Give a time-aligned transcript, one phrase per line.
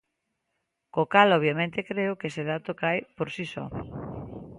[0.93, 3.65] Co cal obviamente creo que ese dato cae por si só.